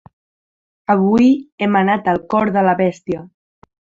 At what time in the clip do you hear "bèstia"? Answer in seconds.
2.83-3.23